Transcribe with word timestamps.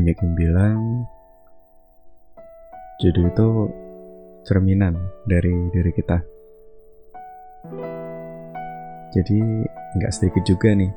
Banyak 0.00 0.16
yang 0.16 0.32
bilang 0.32 0.80
jodoh 3.04 3.28
itu 3.28 3.48
cerminan 4.48 4.96
dari 5.28 5.52
diri 5.76 5.92
kita. 5.92 6.24
Jadi 9.12 9.44
nggak 10.00 10.12
sedikit 10.16 10.40
juga 10.48 10.72
nih 10.72 10.88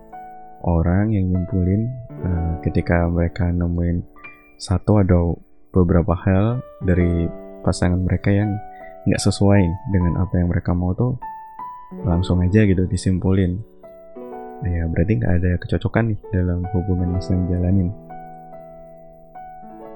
orang 0.64 1.12
yang 1.12 1.36
nyimpulin 1.36 1.84
uh, 2.24 2.64
ketika 2.64 3.12
mereka 3.12 3.52
nemuin 3.52 4.08
satu 4.56 5.04
atau 5.04 5.36
beberapa 5.76 6.16
hal 6.24 6.64
dari 6.80 7.28
pasangan 7.60 8.00
mereka 8.00 8.32
yang 8.32 8.56
nggak 9.04 9.20
sesuai 9.20 9.68
dengan 9.92 10.24
apa 10.24 10.40
yang 10.40 10.48
mereka 10.48 10.72
mau 10.72 10.96
tuh 10.96 11.20
langsung 12.08 12.40
aja 12.40 12.64
gitu 12.64 12.88
disimpulin 12.88 13.60
ya 14.64 14.88
berarti 14.88 15.20
nggak 15.20 15.34
ada 15.44 15.52
kecocokan 15.60 16.16
nih 16.16 16.20
dalam 16.32 16.64
hubungan 16.72 17.20
yang 17.20 17.20
sedang 17.20 17.52
jalanin 17.52 17.92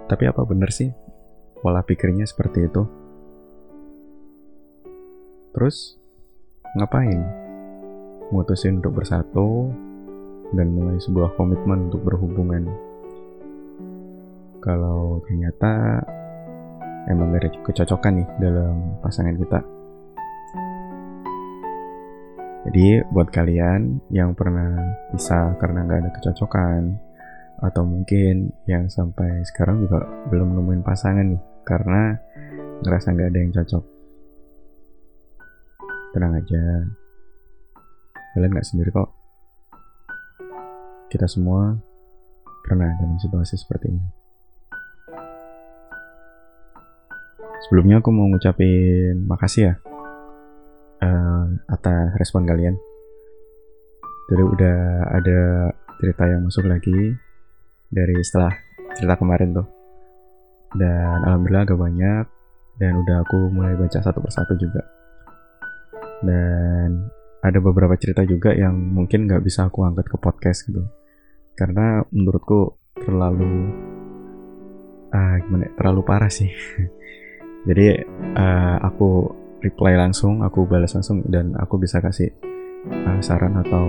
tapi 0.07 0.23
apa 0.23 0.41
bener 0.47 0.71
sih 0.71 0.89
pola 1.59 1.83
pikirnya 1.83 2.23
seperti 2.23 2.63
itu? 2.63 2.83
Terus 5.51 5.99
ngapain? 6.79 7.19
Mutusin 8.31 8.79
untuk 8.83 9.03
bersatu 9.03 9.71
dan 10.55 10.71
mulai 10.71 10.99
sebuah 10.99 11.35
komitmen 11.35 11.91
untuk 11.91 12.03
berhubungan. 12.07 12.67
Kalau 14.63 15.23
ternyata 15.27 16.03
emang 17.07 17.31
gak 17.31 17.43
ada 17.43 17.49
kecocokan 17.63 18.13
nih 18.19 18.27
dalam 18.39 18.75
pasangan 18.99 19.35
kita. 19.39 19.59
Jadi 22.67 22.99
buat 23.15 23.31
kalian 23.31 24.03
yang 24.11 24.35
pernah 24.35 24.75
pisah 25.15 25.55
karena 25.55 25.87
nggak 25.87 25.99
ada 26.03 26.11
kecocokan 26.19 27.06
atau 27.57 27.81
mungkin 27.81 28.53
yang 28.69 28.85
sampai 28.85 29.41
sekarang 29.49 29.81
juga 29.81 30.05
belum 30.29 30.53
nemuin 30.53 30.85
pasangan 30.85 31.25
nih 31.25 31.41
karena 31.65 32.13
ngerasa 32.85 33.13
nggak 33.13 33.29
ada 33.33 33.39
yang 33.41 33.53
cocok. 33.53 33.83
Tenang 36.13 36.33
aja, 36.37 36.63
kalian 38.37 38.51
nggak 38.53 38.67
sendiri 38.67 38.89
kok. 38.93 39.09
Kita 41.09 41.25
semua 41.25 41.73
pernah 42.61 42.93
dalam 42.99 43.17
situasi 43.17 43.57
seperti 43.57 43.85
ini. 43.89 44.05
Sebelumnya 47.67 47.99
aku 47.99 48.13
mau 48.13 48.29
ngucapin 48.31 49.27
makasih 49.27 49.73
ya 49.73 49.75
uh, 51.03 51.45
atas 51.67 52.15
respon 52.21 52.45
kalian. 52.45 52.77
Jadi 54.27 54.43
udah 54.43 54.79
ada 55.09 55.71
cerita 55.97 56.23
yang 56.29 56.45
masuk 56.45 56.67
lagi 56.67 57.15
dari 57.87 58.15
setelah 58.23 58.53
cerita 58.95 59.15
kemarin 59.19 59.55
tuh. 59.55 59.67
Dan 60.75 61.23
alhamdulillah 61.23 61.63
agak 61.63 61.79
banyak 61.79 62.25
dan 62.77 62.91
udah 63.01 63.23
aku 63.25 63.37
mulai 63.49 63.73
baca 63.73 63.99
satu 63.99 64.19
persatu 64.21 64.53
juga. 64.59 64.83
Dan 66.21 67.07
ada 67.41 67.59
beberapa 67.61 67.93
cerita 67.95 68.25
juga 68.25 68.51
yang 68.51 68.73
mungkin 68.73 69.29
nggak 69.29 69.43
bisa 69.45 69.69
aku 69.69 69.85
angkat 69.85 70.09
ke 70.09 70.17
podcast 70.17 70.67
gitu. 70.67 70.83
Karena 71.57 72.03
menurutku 72.13 72.77
terlalu 72.97 73.71
ah 75.13 75.39
gimana 75.39 75.69
ya, 75.69 75.71
terlalu 75.79 76.01
parah 76.03 76.31
sih. 76.31 76.51
Jadi 77.67 77.85
uh, 78.37 78.77
aku 78.83 79.31
reply 79.63 79.97
langsung, 79.97 80.45
aku 80.45 80.69
balas 80.69 80.93
langsung 80.93 81.25
dan 81.27 81.57
aku 81.57 81.81
bisa 81.81 81.99
kasih 81.99 82.29
uh, 82.91 83.19
saran 83.19 83.57
atau 83.59 83.85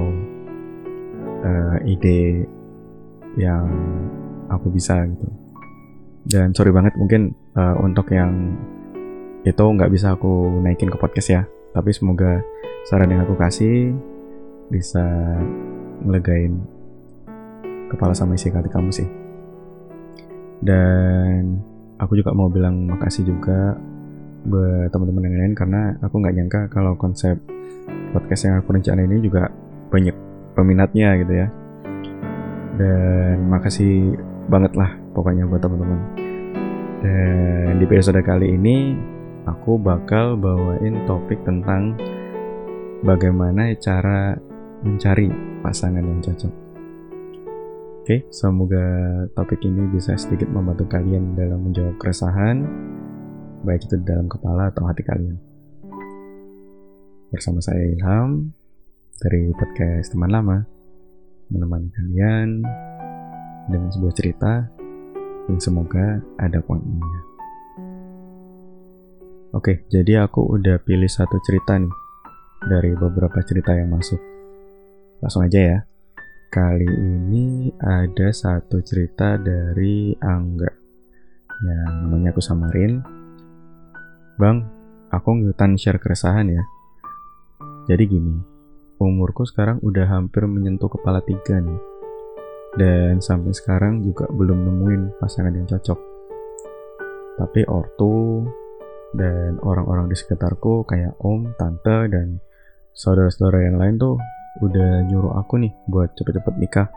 uh, 1.44 1.76
ide 1.84 2.48
yang 3.38 3.64
aku 4.50 4.68
bisa 4.68 5.06
gitu. 5.06 5.26
Dan 6.28 6.52
sorry 6.52 6.74
banget 6.74 6.92
mungkin 6.98 7.32
uh, 7.56 7.78
untuk 7.80 8.10
yang 8.12 8.58
itu 9.46 9.64
nggak 9.64 9.88
bisa 9.88 10.12
aku 10.18 10.60
naikin 10.60 10.90
ke 10.90 10.98
podcast 10.98 11.28
ya. 11.30 11.42
Tapi 11.72 11.94
semoga 11.94 12.42
saran 12.84 13.08
yang 13.08 13.24
aku 13.24 13.38
kasih 13.38 13.94
bisa 14.68 15.06
ngelegain 16.04 16.60
kepala 17.88 18.12
sama 18.12 18.36
isi 18.36 18.52
hati 18.52 18.68
kamu 18.68 18.90
sih. 18.92 19.08
Dan 20.58 21.62
aku 21.96 22.18
juga 22.18 22.34
mau 22.34 22.50
bilang 22.50 22.84
makasih 22.90 23.24
juga 23.24 23.78
buat 24.48 24.90
teman-teman 24.90 25.26
yang 25.28 25.36
lain 25.38 25.54
karena 25.54 25.82
aku 26.02 26.14
nggak 26.18 26.34
nyangka 26.34 26.60
kalau 26.70 26.94
konsep 26.94 27.36
podcast 28.14 28.48
yang 28.48 28.54
aku 28.62 28.70
rencana 28.70 29.04
ini 29.04 29.18
juga 29.20 29.50
banyak 29.90 30.14
peminatnya 30.54 31.18
gitu 31.20 31.32
ya 31.34 31.46
dan 32.78 33.50
makasih 33.50 34.14
banget 34.46 34.72
lah 34.78 34.94
pokoknya 35.12 35.44
buat 35.50 35.58
teman-teman. 35.58 36.00
Dan 37.02 37.82
di 37.82 37.84
episode 37.84 38.22
kali 38.22 38.54
ini 38.54 38.94
aku 39.44 39.76
bakal 39.76 40.38
bawain 40.38 41.02
topik 41.10 41.42
tentang 41.42 41.98
bagaimana 43.02 43.74
cara 43.82 44.38
mencari 44.86 45.28
pasangan 45.60 46.06
yang 46.06 46.22
cocok. 46.22 46.54
Oke 48.06 48.24
semoga 48.32 48.86
topik 49.36 49.60
ini 49.66 49.90
bisa 49.92 50.14
sedikit 50.16 50.48
membantu 50.48 50.86
kalian 50.88 51.36
dalam 51.36 51.60
menjawab 51.66 51.98
keresahan 52.00 52.64
baik 53.66 53.84
itu 53.90 53.98
di 53.98 54.06
dalam 54.06 54.30
kepala 54.30 54.70
atau 54.70 54.86
hati 54.86 55.02
kalian. 55.02 55.36
Bersama 57.28 57.60
saya 57.60 57.84
Ilham 57.84 58.54
dari 59.18 59.50
podcast 59.52 60.14
Teman 60.14 60.30
Lama, 60.30 60.77
menemani 61.48 61.88
kalian 61.92 62.62
dengan 63.68 63.88
sebuah 63.92 64.14
cerita 64.16 64.52
yang 65.48 65.60
semoga 65.60 66.20
ada 66.36 66.60
poinnya. 66.60 67.20
Oke, 69.56 69.88
jadi 69.88 70.28
aku 70.28 70.44
udah 70.44 70.76
pilih 70.84 71.08
satu 71.08 71.40
cerita 71.40 71.80
nih 71.80 71.92
dari 72.68 72.92
beberapa 72.92 73.40
cerita 73.40 73.72
yang 73.72 73.88
masuk. 73.92 74.20
Langsung 75.24 75.44
aja 75.44 75.60
ya. 75.60 75.78
Kali 76.48 76.88
ini 76.88 77.68
ada 77.76 78.32
satu 78.32 78.80
cerita 78.80 79.36
dari 79.36 80.16
Angga 80.16 80.72
yang 81.60 82.06
namanya 82.08 82.32
aku 82.32 82.40
samarin 82.40 83.04
Bang, 84.38 84.70
aku 85.10 85.34
ngikutan 85.34 85.74
share 85.74 85.98
keresahan 85.98 86.46
ya. 86.46 86.62
Jadi 87.90 88.04
gini, 88.06 88.38
umurku 89.06 89.46
sekarang 89.46 89.78
udah 89.86 90.10
hampir 90.10 90.42
menyentuh 90.50 90.90
kepala 90.90 91.22
tiga 91.22 91.62
nih. 91.62 91.78
Dan 92.74 93.22
sampai 93.22 93.54
sekarang 93.54 94.02
juga 94.02 94.26
belum 94.30 94.66
nemuin 94.66 95.02
pasangan 95.22 95.54
yang 95.54 95.66
cocok. 95.66 95.98
Tapi 97.38 97.60
ortu 97.70 98.44
dan 99.14 99.56
orang-orang 99.62 100.10
di 100.10 100.16
sekitarku 100.18 100.84
kayak 100.84 101.16
om, 101.22 101.54
tante, 101.56 102.10
dan 102.10 102.42
saudara-saudara 102.92 103.70
yang 103.70 103.76
lain 103.78 103.94
tuh 103.96 104.18
udah 104.60 105.06
nyuruh 105.06 105.38
aku 105.38 105.62
nih 105.62 105.72
buat 105.86 106.12
cepet-cepet 106.18 106.54
nikah. 106.58 106.88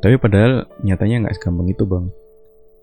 Tapi 0.00 0.16
padahal 0.20 0.68
nyatanya 0.84 1.28
nggak 1.28 1.36
segampang 1.36 1.68
itu 1.68 1.84
bang. 1.84 2.06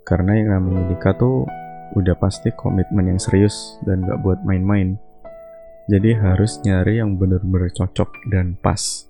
Karena 0.04 0.36
yang 0.36 0.50
namanya 0.60 0.92
nikah 0.92 1.16
tuh 1.16 1.48
udah 1.94 2.18
pasti 2.18 2.50
komitmen 2.58 3.16
yang 3.16 3.20
serius 3.22 3.78
dan 3.86 4.04
gak 4.04 4.20
buat 4.26 4.42
main-main. 4.44 4.98
Jadi 5.84 6.16
harus 6.16 6.64
nyari 6.64 7.04
yang 7.04 7.20
bener-bener 7.20 7.68
cocok 7.76 8.32
dan 8.32 8.56
pas. 8.56 9.04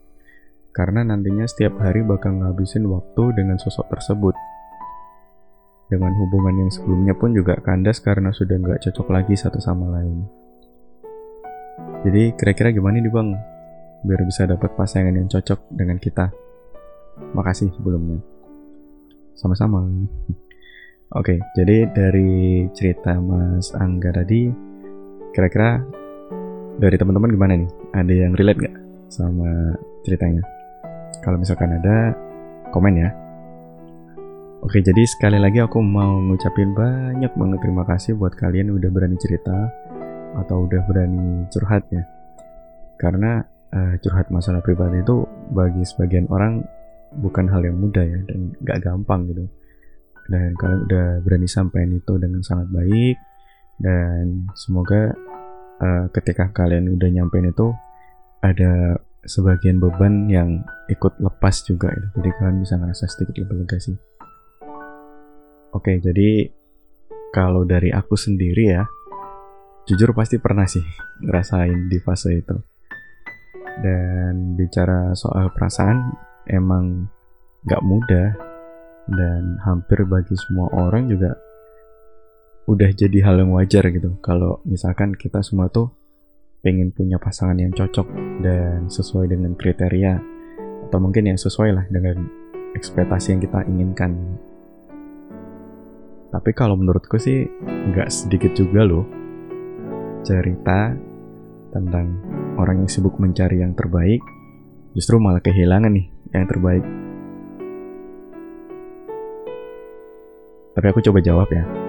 Karena 0.73 1.05
nantinya 1.05 1.45
setiap 1.45 1.77
hari 1.77 2.01
bakal 2.01 2.33
ngabisin 2.41 2.89
waktu 2.89 3.23
dengan 3.37 3.61
sosok 3.61 3.93
tersebut. 3.93 4.33
Dengan 5.85 6.17
hubungan 6.17 6.65
yang 6.65 6.71
sebelumnya 6.73 7.13
pun 7.13 7.37
juga 7.37 7.61
kandas 7.61 8.01
karena 8.01 8.33
sudah 8.33 8.57
gak 8.57 8.89
cocok 8.89 9.07
lagi 9.13 9.37
satu 9.37 9.61
sama 9.61 10.01
lain. 10.01 10.25
Jadi 12.01 12.33
kira-kira 12.33 12.73
gimana 12.73 12.97
nih 12.97 13.13
bang? 13.13 13.29
Biar 14.01 14.21
bisa 14.25 14.49
dapat 14.49 14.73
pasangan 14.73 15.13
yang 15.13 15.29
cocok 15.29 15.69
dengan 15.69 16.01
kita. 16.01 16.33
Makasih 17.37 17.69
sebelumnya. 17.77 18.17
Sama-sama. 19.37 19.85
Oke, 21.21 21.37
jadi 21.53 21.85
dari 21.93 22.65
cerita 22.73 23.13
Mas 23.21 23.69
Angga 23.77 24.09
tadi, 24.09 24.49
kira-kira 25.29 25.85
dari 26.79 26.95
teman-teman 26.97 27.29
gimana 27.33 27.53
nih? 27.59 27.69
Ada 27.93 28.13
yang 28.13 28.33
relate 28.37 28.59
nggak 28.61 28.75
sama 29.11 29.77
ceritanya? 30.05 30.41
Kalau 31.21 31.37
misalkan 31.37 31.77
ada, 31.77 32.13
komen 32.73 32.93
ya. 32.97 33.09
Oke, 34.63 34.79
jadi 34.79 35.03
sekali 35.03 35.37
lagi 35.37 35.59
aku 35.59 35.83
mau 35.83 36.23
ngucapin 36.23 36.71
banyak 36.71 37.31
banget 37.35 37.59
terima 37.59 37.83
kasih 37.83 38.15
buat 38.15 38.31
kalian 38.39 38.71
udah 38.71 38.89
berani 38.89 39.19
cerita 39.19 39.67
atau 40.39 40.65
udah 40.65 40.81
berani 40.87 41.45
curhat 41.51 41.83
ya. 41.91 42.03
Karena 42.95 43.43
uh, 43.75 43.93
curhat 43.99 44.31
masalah 44.31 44.63
pribadi 44.63 45.03
itu 45.03 45.27
bagi 45.51 45.83
sebagian 45.83 46.31
orang 46.31 46.63
bukan 47.19 47.45
hal 47.51 47.61
yang 47.61 47.77
mudah 47.77 48.01
ya 48.01 48.19
dan 48.25 48.57
gak 48.65 48.81
gampang 48.81 49.29
gitu 49.29 49.45
dan 50.31 50.55
kalian 50.55 50.81
udah 50.87 51.07
berani 51.21 51.47
sampaikan 51.49 51.91
itu 51.99 52.13
dengan 52.15 52.41
sangat 52.41 52.67
baik 52.71 53.17
dan 53.81 54.47
semoga 54.55 55.11
uh, 55.83 56.07
ketika 56.15 56.47
kalian 56.55 56.87
udah 56.95 57.09
nyampein 57.11 57.51
itu 57.51 57.75
ada 58.39 58.95
sebagian 59.23 59.79
beban 59.79 60.31
yang 60.31 60.63
ikut 60.87 61.19
lepas 61.19 61.63
juga 61.67 61.91
ya. 61.91 62.03
Jadi 62.19 62.29
kalian 62.39 62.57
bisa 62.63 62.79
ngerasa 62.79 63.05
sedikit 63.11 63.43
lebih 63.43 63.63
lega 63.63 63.77
sih. 63.79 63.95
Oke, 65.73 65.99
jadi 65.99 66.47
kalau 67.33 67.65
dari 67.65 67.89
aku 67.89 68.13
sendiri 68.13 68.77
ya, 68.77 68.83
jujur 69.89 70.13
pasti 70.13 70.37
pernah 70.37 70.69
sih 70.69 70.83
ngerasain 71.23 71.89
di 71.89 71.97
fase 71.97 72.39
itu. 72.39 72.57
Dan 73.81 74.53
bicara 74.53 75.17
soal 75.17 75.49
perasaan, 75.49 76.13
emang 76.45 77.09
gak 77.65 77.81
mudah 77.81 78.37
dan 79.09 79.57
hampir 79.65 80.05
bagi 80.05 80.37
semua 80.37 80.69
orang 80.77 81.09
juga 81.09 81.33
udah 82.63 82.89
jadi 82.95 83.19
hal 83.27 83.43
yang 83.43 83.51
wajar 83.51 83.83
gitu. 83.91 84.15
Kalau 84.23 84.63
misalkan 84.63 85.11
kita 85.15 85.43
semua 85.43 85.67
tuh 85.67 85.91
pengen 86.63 86.95
punya 86.95 87.19
pasangan 87.19 87.59
yang 87.59 87.75
cocok 87.75 88.07
dan 88.39 88.87
sesuai 88.87 89.27
dengan 89.27 89.51
kriteria 89.59 90.15
atau 90.87 90.99
mungkin 91.03 91.27
yang 91.27 91.35
sesuai 91.35 91.75
lah 91.75 91.85
dengan 91.91 92.23
ekspektasi 92.71 93.35
yang 93.35 93.41
kita 93.43 93.67
inginkan. 93.67 94.39
Tapi 96.31 96.51
kalau 96.55 96.79
menurutku 96.79 97.19
sih 97.19 97.45
nggak 97.67 98.09
sedikit 98.09 98.55
juga 98.55 98.87
loh 98.87 99.05
cerita 100.23 100.95
tentang 101.75 102.15
orang 102.55 102.87
yang 102.87 102.89
sibuk 102.89 103.19
mencari 103.19 103.59
yang 103.59 103.75
terbaik 103.75 104.23
justru 104.95 105.19
malah 105.19 105.43
kehilangan 105.43 105.91
nih 105.91 106.07
yang 106.31 106.47
terbaik. 106.47 106.85
Tapi 110.73 110.85
aku 110.89 111.05
coba 111.05 111.19
jawab 111.21 111.51
ya 111.53 111.82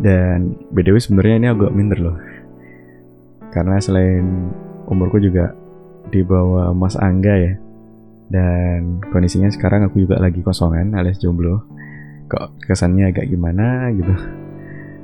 dan 0.00 0.56
BDW 0.72 0.96
sebenarnya 0.96 1.36
ini 1.36 1.48
agak 1.52 1.72
minder 1.74 2.00
loh. 2.00 2.16
Karena 3.52 3.76
selain 3.82 4.48
umurku 4.88 5.20
juga 5.20 5.52
di 6.08 6.24
bawah 6.24 6.72
Mas 6.72 6.96
Angga 6.96 7.34
ya. 7.36 7.54
Dan 8.32 9.04
kondisinya 9.12 9.52
sekarang 9.52 9.84
aku 9.84 10.08
juga 10.08 10.16
lagi 10.16 10.40
kosongan 10.40 10.96
alias 10.96 11.20
jomblo. 11.20 11.68
Kok 12.32 12.64
kesannya 12.64 13.12
agak 13.12 13.28
gimana 13.28 13.92
gitu. 13.92 14.14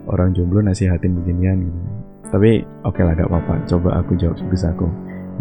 Orang 0.08 0.32
jomblo 0.32 0.64
nasihatin 0.64 1.12
beginian 1.20 1.68
gitu. 1.68 1.80
Tapi 2.32 2.64
oke 2.88 2.96
okay 2.96 3.02
lah 3.04 3.12
gak 3.12 3.28
apa-apa. 3.28 3.68
Coba 3.68 4.00
aku 4.00 4.16
jawab 4.16 4.40
sebisa 4.40 4.72
aku. 4.72 4.88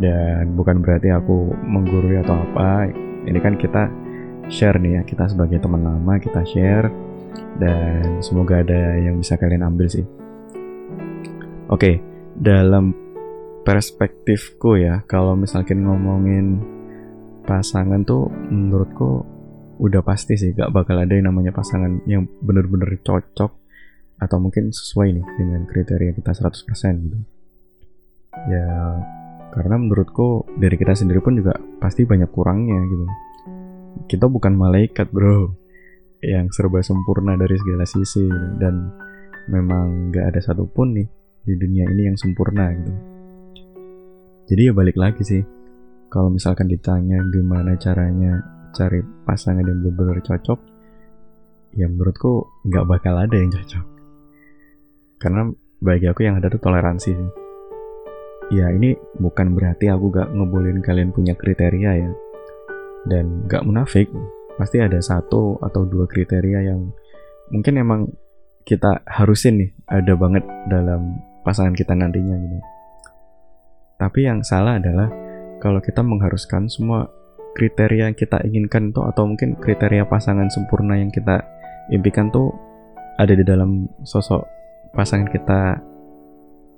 Dan 0.04 0.60
bukan 0.60 0.84
berarti 0.84 1.16
aku 1.16 1.56
menggurui 1.64 2.20
atau 2.20 2.36
apa. 2.36 2.92
Ini 3.24 3.40
kan 3.40 3.56
kita 3.56 3.88
share 4.52 4.76
nih 4.84 5.00
ya. 5.00 5.02
Kita 5.08 5.32
sebagai 5.32 5.64
teman 5.64 5.88
lama 5.88 6.20
kita 6.20 6.44
share 6.44 7.07
dan 7.58 8.22
semoga 8.22 8.62
ada 8.62 8.98
yang 9.02 9.18
bisa 9.18 9.38
kalian 9.38 9.66
ambil 9.66 9.90
sih. 9.90 10.06
Oke, 11.68 12.00
dalam 12.38 12.96
perspektifku 13.66 14.80
ya, 14.80 15.04
kalau 15.10 15.36
misalkan 15.36 15.84
ngomongin 15.84 16.64
pasangan 17.44 18.04
tuh 18.08 18.32
menurutku 18.32 19.26
udah 19.78 20.02
pasti 20.02 20.40
sih 20.40 20.58
gak 20.58 20.74
bakal 20.74 20.98
ada 20.98 21.14
yang 21.14 21.30
namanya 21.30 21.54
pasangan 21.54 22.02
yang 22.10 22.26
bener-bener 22.42 22.98
cocok 23.06 23.52
atau 24.18 24.38
mungkin 24.42 24.74
sesuai 24.74 25.14
nih 25.14 25.26
dengan 25.38 25.62
kriteria 25.70 26.12
kita 26.18 26.32
100% 26.34 27.06
gitu. 27.06 27.18
Ya, 28.50 28.70
karena 29.54 29.76
menurutku 29.78 30.46
dari 30.58 30.78
kita 30.78 30.98
sendiri 30.98 31.22
pun 31.22 31.38
juga 31.38 31.58
pasti 31.78 32.06
banyak 32.06 32.30
kurangnya 32.34 32.80
gitu. 32.90 33.06
Kita 34.08 34.26
bukan 34.30 34.54
malaikat, 34.58 35.10
Bro 35.10 35.67
yang 36.22 36.50
serba 36.50 36.82
sempurna 36.82 37.38
dari 37.38 37.56
segala 37.62 37.86
sisi 37.86 38.26
dan 38.58 38.90
memang 39.48 40.10
gak 40.10 40.34
ada 40.34 40.40
satupun 40.42 40.98
nih 40.98 41.08
di 41.48 41.54
dunia 41.56 41.86
ini 41.88 42.12
yang 42.12 42.18
sempurna 42.20 42.74
gitu. 42.74 42.94
Jadi 44.48 44.62
ya 44.72 44.74
balik 44.76 44.96
lagi 44.96 45.24
sih, 45.24 45.44
kalau 46.08 46.32
misalkan 46.32 46.72
ditanya 46.72 47.20
gimana 47.32 47.76
caranya 47.76 48.40
cari 48.72 49.04
pasangan 49.28 49.64
yang 49.64 49.84
benar-benar 49.84 50.24
cocok, 50.24 50.60
ya 51.76 51.88
menurutku 51.88 52.48
nggak 52.64 52.86
bakal 52.88 53.20
ada 53.20 53.36
yang 53.36 53.52
cocok. 53.52 53.86
Karena 55.20 55.52
bagi 55.84 56.06
aku 56.08 56.24
yang 56.24 56.40
ada 56.40 56.48
tuh 56.48 56.62
toleransi. 56.62 57.12
Ya 58.48 58.72
ini 58.72 58.96
bukan 59.20 59.52
berarti 59.52 59.92
aku 59.92 60.08
gak 60.08 60.32
ngebolehin 60.32 60.80
kalian 60.80 61.12
punya 61.12 61.36
kriteria 61.36 61.92
ya. 62.00 62.12
Dan 63.04 63.44
gak 63.52 63.68
munafik, 63.68 64.08
pasti 64.58 64.82
ada 64.82 64.98
satu 64.98 65.62
atau 65.62 65.86
dua 65.86 66.10
kriteria 66.10 66.66
yang 66.66 66.90
mungkin 67.54 67.74
emang 67.78 68.02
kita 68.68 69.06
harusin 69.08 69.64
nih 69.64 69.72
ada 69.88 70.14
banget 70.18 70.44
dalam 70.68 71.22
pasangan 71.46 71.72
kita 71.72 71.96
nantinya 71.96 72.36
gitu. 72.36 72.58
Tapi 73.96 74.20
yang 74.28 74.44
salah 74.44 74.82
adalah 74.82 75.08
kalau 75.64 75.80
kita 75.80 76.04
mengharuskan 76.04 76.68
semua 76.68 77.08
kriteria 77.56 78.12
yang 78.12 78.18
kita 78.18 78.44
inginkan 78.44 78.92
itu 78.92 79.02
atau 79.02 79.24
mungkin 79.26 79.56
kriteria 79.58 80.06
pasangan 80.06 80.52
sempurna 80.52 81.00
yang 81.00 81.10
kita 81.10 81.42
impikan 81.90 82.30
tuh 82.30 82.52
ada 83.18 83.34
di 83.34 83.42
dalam 83.42 83.90
sosok 84.04 84.44
pasangan 84.94 85.30
kita 85.32 85.80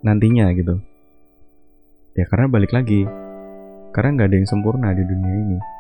nantinya 0.06 0.52
gitu. 0.56 0.80
Ya 2.16 2.28
karena 2.28 2.48
balik 2.48 2.72
lagi, 2.72 3.04
karena 3.92 4.10
nggak 4.16 4.28
ada 4.30 4.38
yang 4.38 4.48
sempurna 4.48 4.94
di 4.96 5.04
dunia 5.04 5.34
ini 5.34 5.79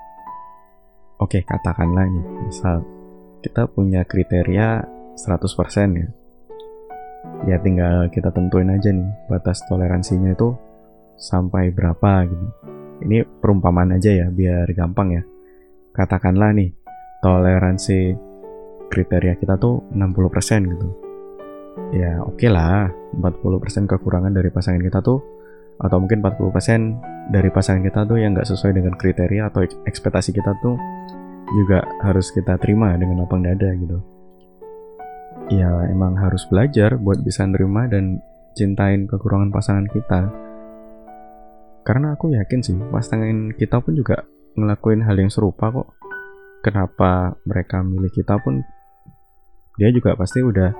Oke, 1.19 1.43
katakanlah 1.43 2.07
nih, 2.07 2.25
misal 2.47 2.79
kita 3.43 3.67
punya 3.67 4.07
kriteria 4.07 4.87
100% 5.19 5.99
ya. 5.99 6.07
Ya 7.43 7.59
tinggal 7.59 8.07
kita 8.07 8.31
tentuin 8.31 8.71
aja 8.71 8.87
nih 8.95 9.27
batas 9.27 9.59
toleransinya 9.67 10.31
itu 10.31 10.55
sampai 11.19 11.75
berapa 11.75 12.23
gitu. 12.23 12.47
Ini 13.03 13.27
perumpamaan 13.43 13.99
aja 13.99 14.15
ya 14.15 14.31
biar 14.31 14.71
gampang 14.71 15.19
ya. 15.19 15.23
Katakanlah 15.91 16.55
nih 16.55 16.71
toleransi 17.19 18.15
kriteria 18.87 19.35
kita 19.35 19.59
tuh 19.59 19.91
60% 19.91 20.71
gitu. 20.71 20.87
Ya 21.91 22.23
oke 22.23 22.39
okay 22.39 22.47
lah, 22.47 22.87
40% 23.19 23.91
kekurangan 23.91 24.31
dari 24.31 24.47
pasangan 24.55 24.79
kita 24.79 25.03
tuh 25.03 25.19
atau 25.79 25.97
mungkin 26.03 26.19
40% 26.19 27.31
dari 27.31 27.47
pasangan 27.47 27.79
kita 27.85 28.03
tuh 28.03 28.19
yang 28.19 28.35
nggak 28.35 28.49
sesuai 28.51 28.75
dengan 28.75 28.93
kriteria 28.99 29.47
atau 29.47 29.63
ekspektasi 29.87 30.35
kita 30.35 30.51
tuh 30.59 30.75
juga 31.55 31.81
harus 32.03 32.29
kita 32.35 32.59
terima 32.59 32.93
dengan 32.99 33.23
lapang 33.23 33.41
dada 33.41 33.71
gitu. 33.73 33.97
Ya 35.49 35.71
emang 35.89 36.19
harus 36.19 36.45
belajar 36.45 36.99
buat 36.99 37.23
bisa 37.25 37.47
nerima 37.47 37.89
dan 37.89 38.21
cintain 38.53 39.07
kekurangan 39.07 39.49
pasangan 39.49 39.87
kita. 39.89 40.29
Karena 41.87 42.13
aku 42.13 42.35
yakin 42.35 42.59
sih 42.61 42.77
pasangan 42.91 43.55
kita 43.55 43.81
pun 43.81 43.97
juga 43.97 44.21
ngelakuin 44.59 45.01
hal 45.07 45.15
yang 45.17 45.31
serupa 45.31 45.71
kok. 45.73 45.95
Kenapa 46.59 47.39
mereka 47.47 47.81
milih 47.81 48.11
kita 48.11 48.35
pun 48.43 48.61
dia 49.79 49.89
juga 49.95 50.11
pasti 50.19 50.43
udah 50.43 50.75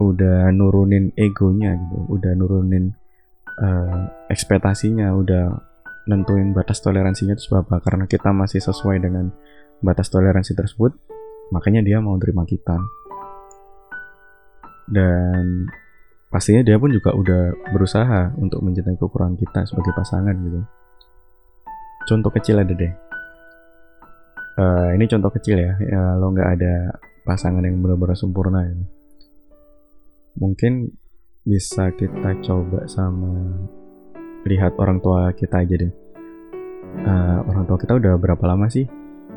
udah 0.00 0.48
nurunin 0.56 1.12
egonya 1.14 1.76
gitu, 1.76 2.16
udah 2.16 2.32
nurunin 2.32 2.96
uh, 3.60 4.28
ekspektasinya, 4.32 5.12
udah 5.12 5.44
nentuin 6.08 6.54
batas 6.56 6.80
toleransinya 6.80 7.36
itu 7.36 7.52
sebab? 7.52 7.68
Karena 7.82 8.08
kita 8.08 8.30
masih 8.32 8.62
sesuai 8.62 9.02
dengan 9.02 9.28
batas 9.82 10.08
toleransi 10.08 10.54
tersebut, 10.54 10.94
makanya 11.50 11.82
dia 11.82 11.98
mau 11.98 12.14
terima 12.16 12.46
kita. 12.46 12.78
Dan 14.88 15.66
pastinya 16.32 16.64
dia 16.64 16.80
pun 16.80 16.90
juga 16.90 17.12
udah 17.12 17.42
berusaha 17.70 18.34
untuk 18.40 18.64
mencintai 18.64 18.96
kekurangan 18.96 19.36
kita 19.36 19.60
sebagai 19.68 19.92
pasangan 19.92 20.34
gitu. 20.42 20.60
Contoh 22.08 22.30
kecil 22.34 22.62
ada 22.62 22.74
deh. 22.74 22.92
Uh, 24.52 24.92
ini 24.92 25.08
contoh 25.08 25.32
kecil 25.32 25.56
ya, 25.56 25.72
ya 25.80 26.02
lo 26.20 26.28
nggak 26.28 26.50
ada 26.60 26.92
pasangan 27.24 27.64
yang 27.64 27.80
benar-benar 27.80 28.18
sempurna 28.18 28.66
ya. 28.66 28.74
Mungkin 30.36 31.01
bisa 31.42 31.90
kita 31.98 32.38
coba 32.46 32.86
sama 32.86 33.34
lihat 34.46 34.78
orang 34.78 35.02
tua 35.02 35.34
kita 35.34 35.62
aja 35.62 35.74
deh. 35.74 35.92
Uh, 36.92 37.40
orang 37.48 37.64
tua 37.66 37.78
kita 37.80 37.98
udah 37.98 38.14
berapa 38.20 38.44
lama 38.46 38.68
sih 38.68 38.86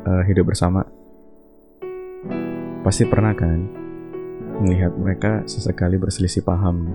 uh, 0.06 0.22
hidup 0.28 0.52
bersama, 0.52 0.86
pasti 2.84 3.08
pernah 3.08 3.32
kan 3.34 3.58
melihat 4.62 4.92
mereka 4.94 5.42
sesekali 5.50 5.98
berselisih 5.98 6.46
paham. 6.46 6.86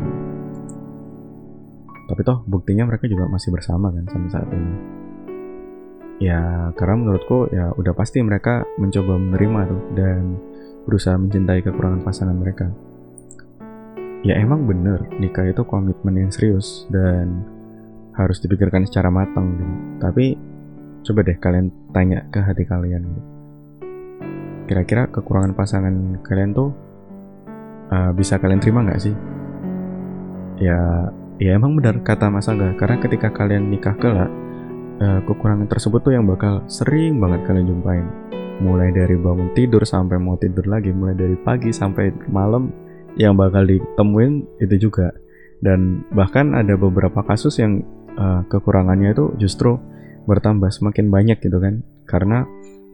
Tapi 2.08 2.22
toh 2.28 2.44
buktinya 2.48 2.88
mereka 2.88 3.08
juga 3.08 3.28
masih 3.28 3.52
bersama 3.52 3.92
kan 3.92 4.06
sampai 4.08 4.30
saat 4.32 4.50
ini. 4.52 4.74
Ya 6.22 6.70
karena 6.78 6.96
menurutku 7.02 7.50
ya 7.50 7.74
udah 7.74 7.98
pasti 7.98 8.22
mereka 8.22 8.64
mencoba 8.78 9.18
menerima 9.18 9.60
tuh 9.66 9.82
dan 9.98 10.38
berusaha 10.86 11.18
mencintai 11.18 11.66
kekurangan 11.66 12.06
pasangan 12.06 12.38
mereka. 12.38 12.70
Ya 14.22 14.38
emang 14.38 14.70
bener 14.70 15.02
nikah 15.18 15.50
itu 15.50 15.66
komitmen 15.66 16.14
yang 16.14 16.32
serius 16.34 16.86
dan 16.94 17.42
harus 18.14 18.38
dipikirkan 18.38 18.86
secara 18.86 19.10
matang 19.10 19.58
gitu. 19.58 19.76
Tapi 19.98 20.26
Coba 21.02 21.26
deh 21.26 21.34
kalian 21.34 21.74
tanya 21.90 22.22
ke 22.30 22.38
hati 22.38 22.62
kalian. 22.62 23.02
Kira-kira 24.70 25.10
kekurangan 25.10 25.58
pasangan 25.58 26.22
kalian 26.22 26.54
tuh 26.54 26.70
uh, 27.90 28.14
bisa 28.14 28.38
kalian 28.38 28.62
terima 28.62 28.86
nggak 28.86 29.02
sih? 29.02 29.16
Ya, 30.62 31.10
ya 31.42 31.58
emang 31.58 31.74
benar 31.74 32.06
kata 32.06 32.30
Mas 32.30 32.46
Angga. 32.46 32.78
Karena 32.78 33.02
ketika 33.02 33.34
kalian 33.34 33.74
nikah 33.74 33.98
kelak, 33.98 34.30
uh, 35.02 35.26
kekurangan 35.26 35.66
tersebut 35.66 36.06
tuh 36.06 36.14
yang 36.14 36.30
bakal 36.30 36.62
sering 36.70 37.18
banget 37.18 37.50
kalian 37.50 37.66
jumpain 37.74 38.06
mulai 38.62 38.94
dari 38.94 39.18
bangun 39.18 39.50
tidur 39.58 39.82
sampai 39.82 40.22
mau 40.22 40.38
tidur 40.38 40.70
lagi 40.70 40.94
mulai 40.94 41.18
dari 41.18 41.34
pagi 41.34 41.74
sampai 41.74 42.14
malam 42.30 42.70
yang 43.20 43.36
bakal 43.36 43.68
ditemuin 43.68 44.60
itu 44.64 44.90
juga. 44.90 45.12
Dan 45.62 46.06
bahkan 46.10 46.58
ada 46.58 46.74
beberapa 46.74 47.22
kasus 47.22 47.62
yang 47.62 47.86
uh, 48.18 48.42
kekurangannya 48.50 49.14
itu 49.14 49.26
justru 49.38 49.78
bertambah 50.26 50.70
semakin 50.74 51.12
banyak 51.12 51.38
gitu 51.42 51.58
kan. 51.62 51.86
Karena 52.08 52.46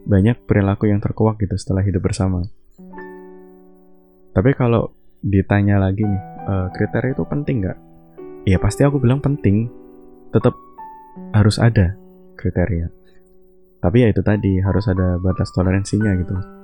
banyak 0.08 0.48
perilaku 0.48 0.88
yang 0.88 1.04
terkuak 1.04 1.40
gitu 1.40 1.56
setelah 1.60 1.84
hidup 1.84 2.04
bersama. 2.08 2.44
Tapi 4.32 4.52
kalau 4.54 4.94
ditanya 5.26 5.82
lagi 5.82 6.06
nih 6.06 6.22
uh, 6.46 6.68
kriteria 6.72 7.18
itu 7.18 7.24
penting 7.26 7.66
nggak? 7.66 7.78
Ya 8.48 8.58
pasti 8.62 8.86
aku 8.86 9.02
bilang 9.02 9.20
penting. 9.20 9.68
Tetap 10.32 10.54
harus 11.34 11.58
ada 11.58 11.96
kriteria. 12.36 12.92
Tapi 13.80 13.98
ya 14.04 14.08
itu 14.12 14.22
tadi 14.22 14.60
harus 14.60 14.86
ada 14.92 15.16
batas 15.22 15.54
toleransinya 15.56 16.12
gitu 16.20 16.57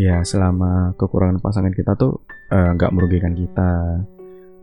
ya 0.00 0.24
selama 0.24 0.96
kekurangan 0.96 1.44
pasangan 1.44 1.76
kita 1.76 1.92
tuh 1.92 2.24
eh, 2.48 2.70
nggak 2.72 2.88
uh, 2.88 2.94
merugikan 2.96 3.36
kita 3.36 4.00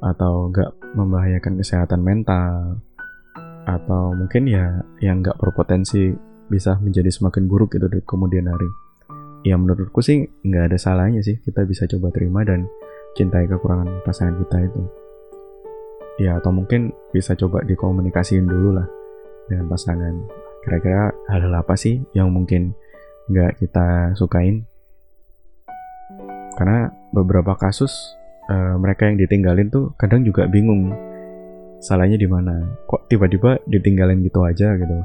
atau 0.01 0.49
nggak 0.49 0.97
membahayakan 0.97 1.61
kesehatan 1.61 2.01
mental 2.01 2.81
atau 3.69 4.17
mungkin 4.17 4.49
ya 4.49 4.81
yang 4.97 5.21
nggak 5.21 5.37
berpotensi 5.37 6.13
bisa 6.47 6.79
menjadi 6.81 7.11
semakin 7.13 7.45
buruk 7.45 7.77
gitu 7.77 7.85
di 7.85 8.01
kemudian 8.01 8.49
hari. 8.49 8.69
Ya 9.45 9.59
menurutku 9.59 10.01
sih 10.01 10.25
nggak 10.25 10.73
ada 10.73 10.77
salahnya 10.81 11.21
sih 11.21 11.37
kita 11.45 11.67
bisa 11.69 11.85
coba 11.85 12.09
terima 12.09 12.41
dan 12.41 12.65
cintai 13.13 13.45
kekurangan 13.45 14.01
pasangan 14.07 14.41
kita 14.41 14.57
itu. 14.65 14.81
Ya 16.17 16.41
atau 16.41 16.49
mungkin 16.49 16.95
bisa 17.13 17.37
coba 17.37 17.61
dikomunikasiin 17.61 18.47
dulu 18.49 18.81
lah 18.81 18.87
dengan 19.45 19.69
pasangan. 19.69 20.15
Kira-kira 20.65 21.13
hal-hal 21.29 21.53
apa 21.53 21.77
sih 21.77 22.01
yang 22.17 22.33
mungkin 22.33 22.73
nggak 23.27 23.59
kita 23.61 24.15
sukain 24.15 24.65
karena 26.57 26.89
beberapa 27.13 27.53
kasus 27.53 28.17
uh, 28.49 28.75
mereka 28.81 29.05
yang 29.05 29.21
ditinggalin 29.21 29.69
tuh 29.69 29.93
kadang 29.93 30.25
juga 30.25 30.49
bingung 30.49 30.89
salahnya 31.77 32.17
di 32.17 32.25
mana? 32.25 32.65
Kok 32.89 33.05
tiba-tiba 33.05 33.61
ditinggalin 33.69 34.25
gitu 34.25 34.41
aja 34.41 34.73
gitu? 34.73 34.97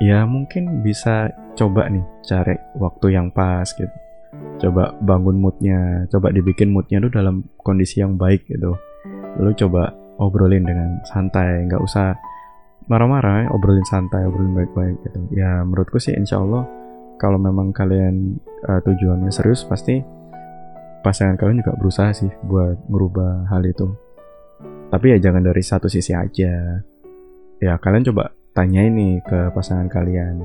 Ya 0.00 0.24
mungkin 0.24 0.80
bisa 0.80 1.28
coba 1.56 1.88
nih 1.92 2.04
cari 2.24 2.56
waktu 2.80 3.06
yang 3.12 3.28
pas 3.28 3.68
gitu. 3.76 3.92
Coba 4.56 4.96
bangun 5.04 5.36
moodnya 5.36 6.08
coba 6.08 6.32
dibikin 6.32 6.72
moodnya 6.72 7.00
tuh 7.04 7.12
dalam 7.12 7.44
kondisi 7.60 8.00
yang 8.00 8.16
baik 8.16 8.48
gitu. 8.48 8.72
Lalu 9.36 9.52
coba 9.52 9.92
obrolin 10.16 10.64
dengan 10.64 11.00
santai 11.04 11.68
nggak 11.68 11.84
usah 11.84 12.16
marah-marah 12.88 13.52
obrolin 13.52 13.84
santai 13.84 14.24
obrolin 14.24 14.56
baik-baik 14.56 14.96
gitu. 15.04 15.20
Ya 15.36 15.60
menurutku 15.60 16.00
sih 16.00 16.16
insya 16.16 16.40
Allah 16.40 16.64
kalau 17.16 17.40
memang 17.40 17.72
kalian 17.72 18.36
uh, 18.68 18.80
tujuannya 18.84 19.32
serius 19.32 19.64
pasti 19.64 20.04
pasangan 21.00 21.40
kalian 21.40 21.64
juga 21.64 21.72
berusaha 21.76 22.10
sih 22.12 22.30
buat 22.44 22.76
merubah 22.88 23.48
hal 23.48 23.64
itu. 23.64 23.88
Tapi 24.92 25.16
ya 25.16 25.18
jangan 25.18 25.42
dari 25.42 25.62
satu 25.64 25.88
sisi 25.90 26.12
aja. 26.12 26.82
Ya 27.56 27.74
kalian 27.80 28.04
coba 28.12 28.36
tanya 28.52 28.84
ini 28.84 29.20
ke 29.24 29.52
pasangan 29.52 29.88
kalian 29.88 30.44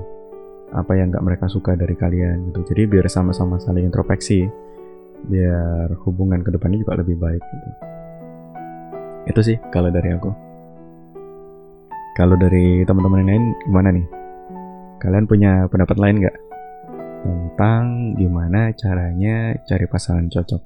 apa 0.72 0.96
yang 0.96 1.12
nggak 1.12 1.26
mereka 1.28 1.46
suka 1.52 1.76
dari 1.76 1.94
kalian 2.00 2.52
gitu. 2.52 2.74
Jadi 2.74 2.82
biar 2.88 3.06
sama-sama 3.12 3.60
saling 3.60 3.92
introspeksi 3.92 4.48
biar 5.28 5.94
hubungan 6.08 6.42
ke 6.42 6.50
depannya 6.50 6.82
juga 6.82 6.98
lebih 6.98 7.20
baik 7.20 7.44
gitu. 7.44 7.70
Itu 9.28 9.42
sih 9.44 9.58
kalau 9.70 9.92
dari 9.92 10.10
aku. 10.16 10.32
Kalau 12.18 12.36
dari 12.36 12.84
teman-teman 12.84 13.24
yang 13.24 13.30
lain 13.30 13.46
gimana 13.68 13.90
nih? 13.94 14.08
Kalian 15.02 15.26
punya 15.26 15.66
pendapat 15.72 15.98
lain 15.98 16.22
nggak 16.22 16.51
tentang 17.22 18.18
gimana 18.18 18.74
caranya 18.74 19.54
cari 19.66 19.86
pasangan 19.86 20.28
cocok? 20.28 20.62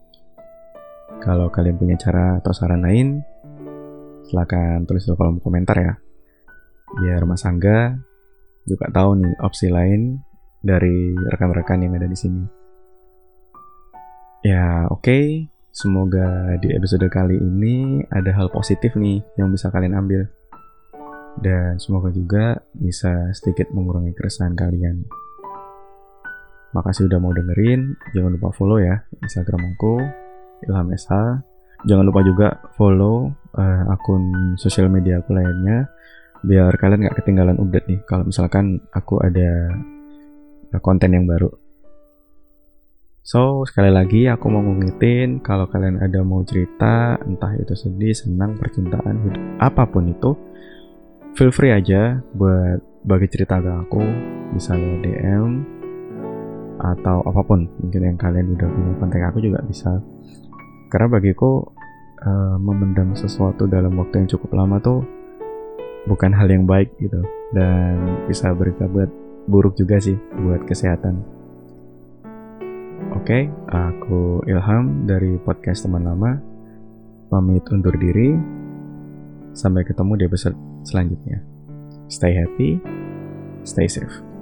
Kalau 1.19 1.47
kalian 1.51 1.77
punya 1.79 1.95
cara 1.99 2.39
atau 2.39 2.51
saran 2.55 2.83
lain, 2.83 3.19
silahkan 4.27 4.83
tulis 4.87 5.03
di 5.03 5.11
kolom 5.15 5.43
komentar 5.43 5.77
ya. 5.77 5.93
Biar 7.01 7.27
Mas 7.27 7.43
Angga 7.43 7.95
juga 8.63 8.87
tahu 8.89 9.19
nih 9.21 9.35
opsi 9.43 9.67
lain 9.67 10.19
dari 10.63 11.13
rekan-rekan 11.13 11.83
yang 11.83 11.93
ada 11.99 12.07
di 12.07 12.17
sini. 12.17 12.43
Ya, 14.45 14.87
oke. 14.89 15.03
Okay. 15.03 15.25
Semoga 15.75 16.55
di 16.63 16.71
episode 16.71 17.03
kali 17.11 17.35
ini 17.35 17.99
ada 18.07 18.31
hal 18.31 18.47
positif 18.47 18.95
nih 18.95 19.19
yang 19.35 19.51
bisa 19.51 19.67
kalian 19.67 19.91
ambil 19.91 20.23
dan 21.43 21.75
semoga 21.83 22.15
juga 22.15 22.63
bisa 22.71 23.35
sedikit 23.35 23.67
mengurangi 23.75 24.15
keresahan 24.15 24.55
kalian. 24.55 25.03
Makasih 26.75 27.07
udah 27.07 27.19
mau 27.23 27.31
dengerin, 27.31 27.95
jangan 28.11 28.35
lupa 28.35 28.51
follow 28.51 28.83
ya 28.83 28.99
Instagram 29.23 29.79
aku, 29.79 29.95
Ilham 30.67 30.91
SH. 30.91 31.11
Jangan 31.87 32.03
lupa 32.03 32.19
juga 32.27 32.47
follow 32.75 33.31
uh, 33.55 33.93
akun 33.95 34.55
sosial 34.59 34.91
media 34.91 35.23
aku 35.23 35.31
lainnya, 35.31 35.87
biar 36.43 36.75
kalian 36.75 37.07
gak 37.07 37.23
ketinggalan 37.23 37.55
update 37.63 37.87
nih 37.87 37.99
kalau 38.03 38.27
misalkan 38.27 38.83
aku 38.91 39.23
ada 39.23 39.71
konten 40.83 41.15
yang 41.15 41.23
baru. 41.23 41.47
So, 43.25 43.65
sekali 43.65 43.89
lagi 43.89 44.29
aku 44.29 44.45
mau 44.51 44.61
ngingetin 44.61 45.41
kalau 45.41 45.65
kalian 45.65 45.97
ada 45.97 46.21
mau 46.21 46.45
cerita, 46.45 47.17
entah 47.25 47.57
itu 47.57 47.73
sedih, 47.73 48.13
senang, 48.13 48.53
percintaan, 48.53 49.15
hidup, 49.25 49.43
apa 49.57 49.87
pun 49.89 50.13
itu, 50.13 50.37
feel 51.33 51.49
free 51.49 51.73
aja 51.73 52.21
buat 52.37 52.83
bagi 53.01 53.25
cerita 53.31 53.57
ke 53.57 53.71
aku 53.71 54.03
bisa 54.53 54.77
lewat 54.77 54.99
DM 55.01 55.74
atau 56.85 57.25
apa 57.25 57.41
pun 57.41 57.65
mungkin 57.81 58.13
yang 58.13 58.17
kalian 58.21 58.53
udah 58.53 58.69
punya 58.69 58.91
kontak 59.01 59.25
aku 59.25 59.41
juga 59.41 59.59
bisa 59.65 59.97
karena 60.93 61.07
bagiku 61.09 61.65
uh, 62.21 62.57
memendam 62.61 63.17
sesuatu 63.17 63.65
dalam 63.65 63.97
waktu 63.97 64.21
yang 64.21 64.29
cukup 64.29 64.53
lama 64.53 64.77
tuh 64.77 65.01
bukan 66.05 66.31
hal 66.31 66.45
yang 66.45 66.69
baik 66.69 66.93
gitu 67.01 67.25
dan 67.53 68.21
bisa 68.29 68.53
berakibat 68.53 69.09
buruk 69.45 69.77
juga 69.77 70.01
sih 70.01 70.17
buat 70.41 70.65
kesehatan. 70.65 71.21
Oke, 73.15 73.49
okay, 73.49 73.53
aku 73.69 74.41
Ilham 74.45 75.05
dari 75.09 75.37
podcast 75.41 75.85
teman 75.85 76.05
lama. 76.05 76.37
Pamit 77.29 77.65
undur 77.73 77.93
diri. 77.97 78.37
Sampai 79.55 79.87
ketemu 79.87 80.19
di 80.19 80.23
episode 80.27 80.57
selanjutnya. 80.83 81.39
Stay 82.11 82.35
happy, 82.37 82.77
stay 83.63 83.87
safe. 83.89 84.34